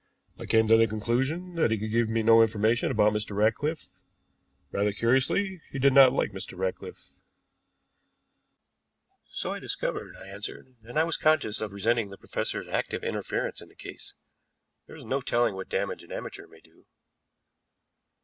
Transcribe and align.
"I 0.39 0.47
came 0.47 0.67
to 0.67 0.75
the 0.75 0.87
conclusion 0.87 1.53
that 1.57 1.69
he 1.69 1.77
could 1.77 1.91
give 1.91 2.09
me 2.09 2.23
no 2.23 2.41
information 2.41 2.89
about 2.89 3.13
Mr. 3.13 3.35
Ratcliffe. 3.35 3.91
Rather 4.71 4.91
curiously, 4.93 5.61
he 5.69 5.77
did 5.77 5.93
not 5.93 6.11
like 6.11 6.31
Mr. 6.31 6.57
Ratcliffe." 6.57 7.11
"So 9.29 9.53
I 9.53 9.59
discovered," 9.59 10.15
I 10.17 10.25
answered, 10.27 10.73
and 10.81 10.97
I 10.97 11.03
was 11.03 11.17
conscious 11.17 11.61
of 11.61 11.71
resenting 11.71 12.09
the 12.09 12.17
professor's 12.17 12.67
active 12.67 13.03
interference 13.03 13.61
in 13.61 13.69
the 13.69 13.75
case. 13.75 14.15
There 14.87 14.95
is 14.95 15.05
no 15.05 15.21
telling 15.21 15.53
what 15.53 15.69
damage 15.69 16.01
an 16.01 16.11
amateur 16.11 16.47
may 16.47 16.61
do. 16.61 16.87